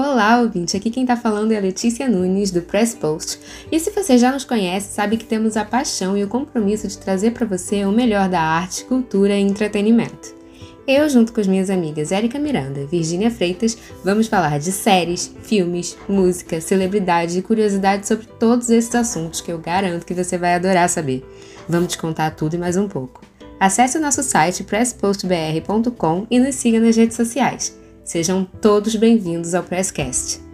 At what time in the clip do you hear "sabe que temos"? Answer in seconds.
4.94-5.56